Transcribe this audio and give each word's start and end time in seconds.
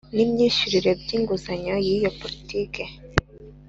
N 0.15 0.17
imyishyurire 0.25 0.91
by 1.01 1.09
inguzanyo 1.17 1.75
iyo 1.93 2.09
politiki 2.19 2.83